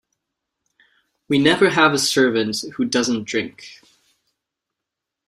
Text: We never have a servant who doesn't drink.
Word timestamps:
We 1.27 1.37
never 1.37 1.69
have 1.69 1.93
a 1.93 1.99
servant 1.99 2.63
who 2.73 2.85
doesn't 2.85 3.25
drink. 3.25 3.83